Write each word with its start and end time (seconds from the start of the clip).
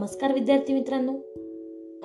नमस्कार 0.00 0.32
विद्यार्थी 0.32 0.74
मित्रांनो. 0.74 1.12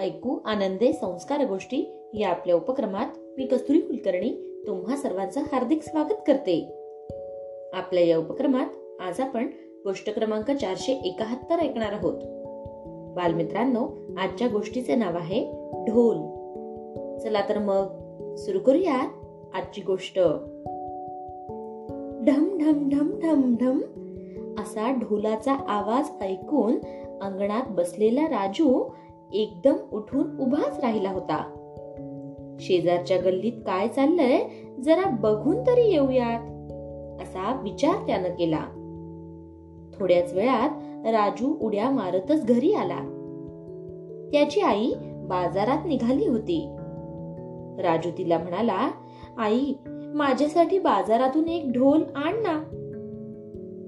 ऐकू 0.02 0.38
आनंदे 0.46 0.94
संस्कार 0.94 1.46
गोष्टी 1.46 1.96
या 2.13 2.29
आपल्या 2.29 2.56
उपक्रमात 2.56 3.06
मी 3.38 3.46
कस्तुरी 3.46 3.79
कुलकर्णी 3.79 4.63
तुम्हा 4.68 4.96
सर्वांचं 4.96 5.42
हार्दिक 5.42 5.83
स्वागत 5.83 6.13
करते. 6.28 6.76
आपल्या 7.73 8.04
या 8.04 8.18
उपक्रमात 8.18 8.65
आज 9.01 9.19
आपण 9.19 9.47
गोष्ट 9.83 10.10
क्रमांक 10.10 10.51
चारशे 10.51 10.94
एकाहत्तर 10.94 11.60
ऐकणार 11.60 11.94
आहोत. 11.94 12.13
बालमित्रांनो 13.15 13.87
आजच्या 14.18 14.47
गोष्टीचे 14.47 14.96
नाव 14.96 15.15
आहे 15.15 15.51
ढोल. 15.87 16.18
चला 17.18 17.50
तर 17.50 17.58
मग 17.58 17.86
सुरू 18.36 18.59
करूयात 18.59 19.08
आजची 19.55 19.82
गोष्ट. 19.82 20.20
ढम 22.26 22.58
ढम 22.58 22.90
ढम 22.90 23.20
ढम 23.20 23.55
ढम 23.55 23.82
असा 24.59 24.91
ढोलाचा 24.91 25.54
आवाज 25.54 26.23
ऐकून 26.23 26.76
अंगणात 27.22 27.64
बसलेला 27.70 28.22
राजू 28.22 28.84
एकदम 29.34 29.76
उठून 29.92 30.40
उभाच 30.40 30.80
राहिला 30.80 31.10
होता. 31.10 31.52
शेजारच्या 32.60 33.18
गल्लीत 33.18 33.54
काय 33.66 33.88
चाललंय 33.88 34.40
जरा 34.82 35.10
बघून 35.10 35.62
तरी 35.62 35.92
येऊयात 35.92 36.40
असा 37.22 37.62
विचार 37.64 38.08
त्यानं 38.08 38.30
केला. 38.30 38.66
थोड्याच 40.00 40.34
वेळात 40.34 40.70
राजू 41.06 41.56
उड्या 41.62 41.90
मारतच 41.90 42.46
घरी 42.46 42.73
आला. 42.73 43.00
त्याची 44.32 44.62
आई 44.62 44.94
बाजारात 45.02 45.86
निघाली 45.86 46.28
होती. 46.28 46.76
राजू 47.80 48.09
तिला 48.18 48.38
म्हणाला 48.38 48.92
आई 49.38 49.73
माझ्यासाठी 50.16 50.80
बाजारातून 50.80 51.48
एक 51.48 51.72
ढोल 51.72 52.04
आण 52.16 52.34
ना. 52.34 52.64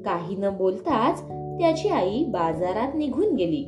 काही 0.05 0.35
न 0.35 0.49
बोलताच 0.57 1.23
त्याची 1.59 1.89
आई 1.89 2.23
बाजारात 2.23 2.95
निघून 2.95 3.35
गेली. 3.35 3.63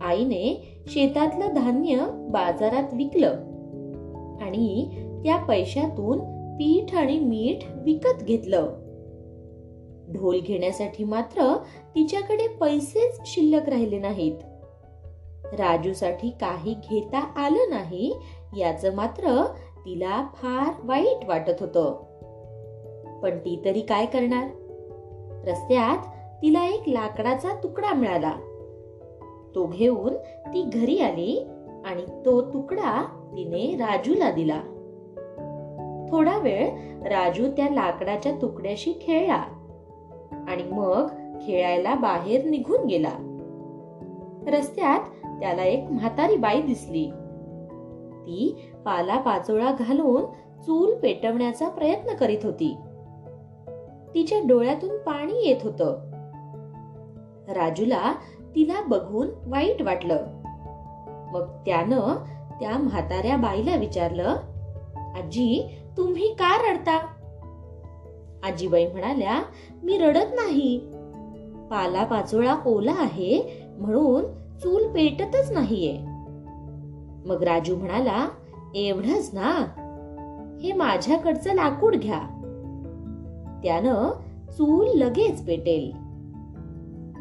आईने 0.00 0.76
शेतातलं 0.86 1.54
धान्य 1.54 1.96
बाजारात 2.30 2.94
विकलं 2.94 3.32
आणि 4.40 4.88
त्या 5.24 5.36
पैशातून 5.36 6.18
पीठ 6.54 6.94
आणि 6.94 7.18
मीठ 7.18 7.64
विकत 7.84 8.22
घेतलं. 8.22 8.72
ढोल 10.12 10.40
घेण्यासाठी 10.40 11.04
मात्र 11.04 11.56
तिच्याकडे 11.94 12.48
पैसेच 12.48 13.20
शिल्लक 13.24 13.68
राहिले 13.68 13.98
नाहीत. 13.98 14.36
राजूसाठी 15.44 16.30
काही 16.30 16.74
घेता 16.90 17.18
आलं 17.18 17.70
नाही 17.70 18.12
याच 18.56 18.84
मात्र 18.84 19.46
तिला 19.84 20.26
फार 20.34 20.86
वाईट 20.86 21.28
वाटत 21.28 21.60
होतं. 21.60 21.94
पण 23.20 23.38
ती 23.38 23.62
तरी 23.64 23.80
काय 23.80 24.06
करणार? 24.06 24.48
रस्त्यात 25.48 26.19
तिला 26.42 26.66
एक 26.66 26.82
लाकडाचा 26.86 27.48
तुकडा 27.62 27.94
मिळाला. 27.94 28.32
तो 29.54 29.66
घेऊन 29.66 30.16
ती 30.46 30.62
घरी 30.62 30.98
आली 30.98 31.46
आणि 31.84 32.02
तो 32.24 32.40
तुकडा 32.42 33.02
तिने 33.32 33.76
राजूला 33.76 34.30
दिला. 34.30 34.60
थोडा 36.10 36.38
वेळ 36.38 36.70
राजू 37.02 37.46
त्या 37.46 37.68
लाकडाच्या 37.70 38.32
तुकड्याशी 38.42 38.92
खेळला 39.02 39.42
आणि 40.48 40.62
मग 40.62 41.08
खेळायला 41.42 41.94
बाहेर 41.94 42.44
निघून 42.44 42.84
गेला. 42.84 43.12
रस्त्यात 44.46 45.00
त्याला 45.40 45.64
एक 45.64 45.84
म्हातारी 45.90 46.36
बाई 46.36 46.62
दिसली. 46.62 47.10
ती 48.22 48.62
पाला 48.84 49.18
पाचोळा 49.18 49.72
घालून 49.78 50.22
चूल 50.62 50.94
पेटवण्याचा 50.94 51.68
प्रयत्न 51.68 52.14
करीत 52.14 52.38
होती. 52.42 52.76
तिच्या 54.14 54.38
डोळ्यातून 54.48 54.98
पाणी 54.98 55.48
येत 55.48 55.56
होतं. 55.62 56.09
राजूला 57.50 58.14
तिला 58.54 58.82
बघून 58.88 59.28
वाईट 59.46 59.82
वाटलं. 59.82 60.26
मग 61.32 61.46
त्यानं 61.66 62.24
त्या 62.60 62.78
म्हाताऱ्या 62.78 63.36
बाईला 63.36 63.76
विचारलं 63.76 64.36
आजी 65.16 65.78
तुम्ही 65.96 66.32
का 66.32 66.70
रडता? 66.70 67.06
आजीबाई 68.42 68.86
म्हणाल्या 68.86 69.42
मी 69.82 69.98
रडत 69.98 70.26
नाही. 70.32 70.78
पाला 71.70 72.04
पाचोळा 72.04 72.56
ओला 72.66 72.92
आहे 72.92 73.64
म्हणून 73.78 74.24
चूल 74.58 74.82
पेटतच 74.82 75.50
नाहीये. 75.50 75.98
मग 77.28 77.42
राजू 77.42 77.76
म्हणाला 77.76 78.28
एवढंच 78.74 79.30
ना. 79.32 79.66
हे 80.62 80.72
माझ्याकडचं 80.72 81.54
लाकूड 81.54 81.96
घ्या. 81.96 82.20
त्यानं 83.62 84.10
चूल 84.50 84.88
लगेच 84.88 85.46
पेटेल. 85.46 86.09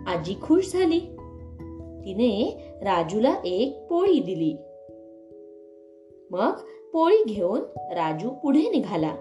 आजी 0.10 0.34
खुश 0.42 0.74
झाली. 0.74 1.00
तिने 2.06 2.58
राजूला 2.82 3.36
एक 3.46 3.80
पोळी 3.90 4.20
दिली. 4.20 4.54
मग 6.32 6.52
पोळी 6.94 7.24
घेऊन 7.24 7.60
राजू 7.78 8.30
पुढे 8.30 8.60
निघाला. 8.60 9.16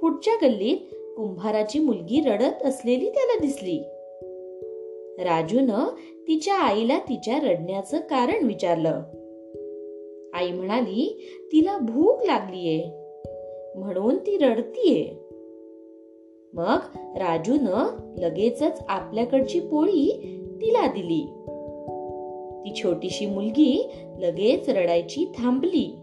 पुढच्या 0.00 0.34
गल्लीत 0.42 0.76
कुंभाराची 1.16 1.78
मुलगी 1.78 2.20
रडत 2.20 2.66
असलेली 2.66 3.10
त्याला 3.10 3.38
दिसली. 3.40 3.78
राजून 5.24 5.70
तिच्या 6.28 6.54
आईला 6.54 6.98
तिच्या 6.98 7.38
रडण्याचं 7.38 7.98
कारण 7.98 8.46
विचारलं. 8.46 9.02
आई 10.34 10.50
म्हणाली 10.52 11.30
तिला 11.52 11.78
भूक 11.78 12.22
लागलीये. 12.22 12.84
म्हणून 13.76 14.16
ती 14.16 14.36
रडतीये. 14.36 15.25
मग 16.56 16.78
राजून 16.96 17.86
लगेचच 18.18 18.84
आपल्याकडची 18.88 19.60
पोळी 19.60 20.20
तिला 20.60 20.86
दिली. 20.86 21.24
ती 22.64 22.82
छोटीशी 22.82 23.26
मुलगी 23.26 23.90
लगेच 24.18 24.68
रडायची 24.68 25.24
थांबली. 25.24 25.96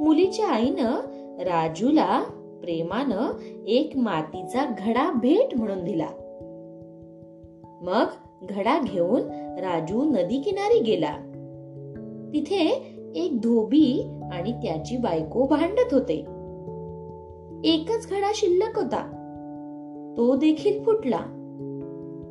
मुलीच्या 0.00 0.46
आईनं 0.46 0.94
राजूला 1.38 2.22
प्रेमानं 2.62 3.30
एक 3.66 3.96
मातीचा 3.96 4.64
घडा 4.78 5.10
भेट 5.10 5.54
म्हणून 5.54 5.84
दिला. 5.84 6.08
मग 7.82 8.06
घडा 8.42 8.80
घेऊन 8.92 9.20
राजू 9.58 10.04
नदी 10.04 10.40
किनारी 10.40 10.80
गेला. 10.80 11.16
तिथे 12.32 12.92
एक 13.16 13.36
धोबी 13.40 14.06
आणि 14.32 14.52
त्याची 14.52 14.96
बायको 14.96 15.46
भांडत 15.46 15.94
होते. 15.94 16.35
एकच 17.64 18.10
घडा 18.10 18.30
शिल्लक 18.34 18.76
होता. 18.76 19.12
तो 20.16 20.36
देखील 20.36 20.82
फुटला. 20.82 21.20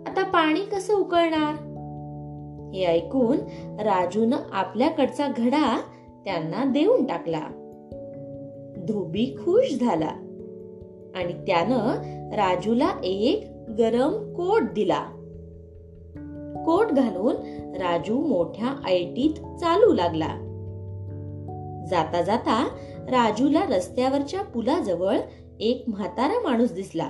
आता 0.08 0.24
पाणी 0.24 0.60
कसं 0.60 0.96
उकळणार? 0.96 1.66
हे 2.74 2.86
ऐकून 2.86 3.38
राजून 3.80 4.34
आपल्याकडचा 4.52 5.28
घडा 5.38 5.82
त्यांना 6.26 6.64
देऊन 6.64 7.06
टाकला. 7.06 7.42
धोबी 8.88 9.26
खुश 9.26 9.78
झाला 9.80 10.12
आणि 11.16 11.34
त्यानं 11.34 11.78
राजूला 12.36 12.90
एक 13.04 13.48
गरम 13.78 14.34
कोट 14.34 14.62
दिला. 14.62 15.06
कोट 16.66 16.88
घालून 16.88 17.36
राजू 17.76 18.22
मोठ्या 18.22 18.90
ऐटीत 18.90 19.34
चालू 19.34 19.94
लागला. 19.94 20.42
जाता 21.90 22.22
जाता 22.22 22.68
राजूला 23.10 23.66
रस्त्यावरच्या 23.70 24.42
पुलाजवळ 24.42 25.18
एक 25.60 25.84
म्हातारा 25.88 26.40
माणूस 26.44 26.72
दिसला. 26.72 27.10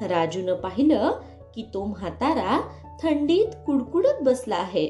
राजून 0.00 0.54
पाहिलं 0.54 1.12
की 1.54 1.70
तो 1.74 1.84
म्हातारा 1.84 2.60
थंडीत 3.02 3.46
कुडकुडत 3.66 4.22
बसला 4.22 4.56
आहे. 4.56 4.88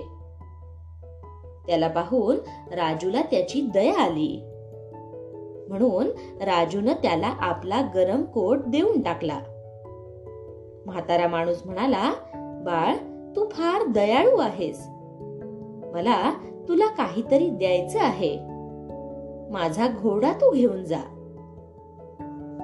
त्याला 1.67 1.89
पाहून 1.89 2.37
राजूला 2.73 3.23
त्याची 3.23 3.61
दया 3.61 3.99
आली. 3.99 4.41
म्हणून 5.69 6.07
राजून 6.43 6.89
त्याला 6.89 7.27
आपला 7.27 7.81
गरम 7.95 8.23
कोट 8.23 8.59
देऊन 8.67 9.03
टाकला. 9.03 9.41
म्हातारा 10.87 11.29
माणूस 11.29 11.63
म्हणाला 11.65 12.13
बाळ 12.65 12.97
तू 13.37 13.49
फार 13.49 13.87
दयाळू 13.87 14.37
आहेस. 14.37 14.87
मला 15.93 16.31
तुला 16.69 16.87
काहीतरी 16.87 17.49
द्यायचं 17.49 18.01
आहे. 18.01 18.54
माझा 19.51 19.89
घोडा 19.89 20.33
तू 20.33 20.55
घेऊन 20.55 20.85
जा. 20.85 21.01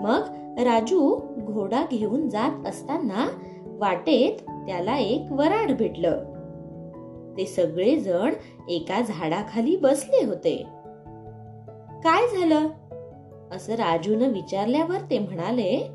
मग 0.02 0.22
राजू 0.64 1.20
घोडा 1.38 1.84
घेऊन 1.90 2.28
जात 2.28 2.66
असताना 2.66 3.28
वाटेत 3.66 4.50
त्याला 4.50 4.98
एक 4.98 5.26
वराड 5.30 5.72
भेटलं. 5.72 6.24
ते 7.36 7.46
सगळे 7.46 7.96
जण 7.96 8.32
एका 8.68 9.00
झाडाखाली 9.00 9.76
बसले 9.76 10.24
होते. 10.24 10.66
काय 12.04 12.38
झालं? 12.38 12.68
असं 13.56 13.72
राजून 13.72 14.22
विचारल्यावर 14.22 14.98
ते 15.10 15.18
म्हणाले 15.18 15.88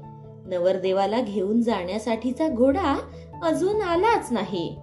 नवरदेवाला 0.46 1.22
घेऊन 1.22 1.62
जाण्यासाठीचा 1.62 2.48
घोडा 2.50 3.00
अजून 3.44 3.82
आलाच 3.82 4.28
नाही. 4.32 4.76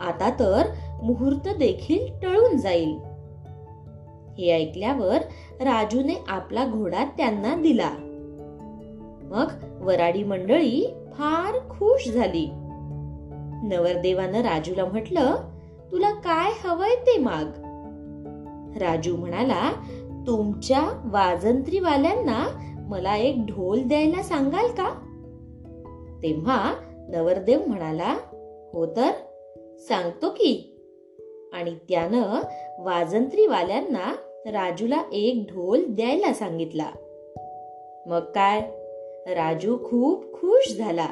आता 0.00 0.30
तर 0.40 0.62
मुहूर्त 1.02 1.48
देखील 1.48 2.06
टळून 2.22 2.56
जाईल. 2.56 2.98
हे 4.38 4.50
ऐकल्यावर 4.50 5.16
राजूने 5.60 6.14
आपला 6.28 6.66
घोडा 6.66 7.04
त्यांना 7.04 7.54
दिला. 7.54 7.90
मग 9.22 9.46
वराडी 9.80 10.24
मंडळी 10.24 10.94
फार 11.12 11.58
खुश 11.58 12.08
झाली. 12.08 12.48
नवरदेवानं 13.62 14.38
राजूला 14.38 14.84
म्हटलं 14.84 15.36
तुला 15.92 16.10
काय 16.10 16.68
हवंय 16.68 16.94
ते 16.94 17.18
माग. 17.18 17.44
राजू 18.82 19.16
म्हणाला 19.16 19.72
तुमच्या 20.26 20.80
वाजंत्रीवाल्यांना 21.04 22.46
मला 22.88 23.16
एक 23.16 23.36
ढोल 23.46 23.82
द्यायला 23.82 24.22
सांगाल 24.22 24.66
का? 24.66 25.08
तेव्हा 26.22 26.74
नवरदेव 27.08 27.60
म्हणाला 27.66 28.16
हो 28.72 28.86
तर 28.86 29.10
सांगतो 29.88 30.28
की 30.28 30.71
आणि 31.52 31.74
त्यानं 31.88 32.40
वाजंत्रीवाल्यांना 32.78 34.14
राजूला 34.46 35.02
एक 35.12 35.44
ढोल 35.48 35.84
द्यायला 35.88 36.32
सांगितला. 36.32 36.90
मग 38.06 38.18
काय? 38.18 38.60
राजू 39.34 39.76
खूप 39.84 40.32
खुश 40.32 40.76
झाला. 40.76 41.06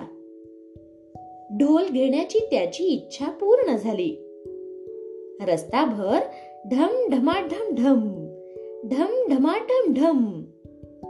ढोल 1.53 1.89
घेण्याची 1.89 2.39
त्याची 2.39 2.85
इच्छा 2.85 3.27
पूर्ण 3.27 3.77
झाली. 3.77 4.17
रस्ताभर 5.41 6.19
ढम 6.71 7.09
ढमाढम 7.11 7.75
ढम 7.75 8.27
ढम 8.85 9.35
ढमाढम 9.35 9.93
ढम 9.93 10.43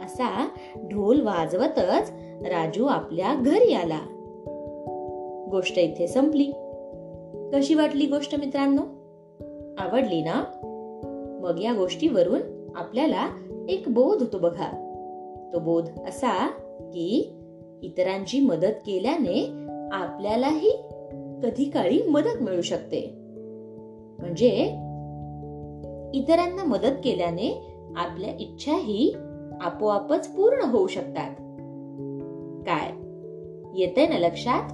असा 0.05 0.49
ढोल 0.75 1.21
वाजवतच 1.21 2.11
राजू 2.45 2.85
आपल्या 2.85 3.35
घरी 3.35 3.73
आला. 3.73 3.99
गोष्ट 5.51 5.79
इथे 5.79 6.07
संपली. 6.07 6.51
कशी 7.53 7.73
वाटली 7.73 8.05
गोष्ट 8.05 8.35
मित्रांनो? 8.35 9.00
आवडली 9.81 10.21
ना? 10.21 10.43
मग 11.43 11.59
या 11.59 11.73
गोष्टीवरून 11.73 12.41
आपल्याला 12.75 13.27
एक 13.69 13.83
बोध 13.87 14.19
होतो 14.19 14.37
बघा. 14.37 14.87
तो 15.53 15.59
बोध 15.59 15.89
असा 16.07 16.47
की 16.79 17.39
इतरांची 17.81 18.39
मदत 18.39 18.81
केल्याने 18.85 19.65
आपल्यालाही 19.91 20.69
कधी 21.43 21.69
काळी 21.69 22.03
मदत 22.03 22.43
मिळू 22.43 22.61
शकते. 22.61 23.13
म्हणजे 24.19 24.49
इतरांना 26.13 26.63
मदत 26.63 27.01
केल्याने 27.03 27.75
आपल्या 27.95 28.33
इच्छाही 28.39 29.15
आपोआपच 29.61 30.27
पूर्ण 30.27 30.61
होऊ 30.61 30.87
शकतात. 30.87 31.31
काय? 32.65 32.91
येते 33.81 34.07
ना 34.07 34.17
लक्षात? 34.17 34.73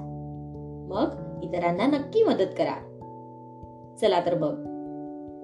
मग 0.91 1.09
इतरांना 1.43 1.85
नक्की 1.85 2.23
मदत 2.23 2.55
करा. 2.57 2.83
चला 4.01 4.19
तर 4.25 4.35
बघ. 4.35 4.66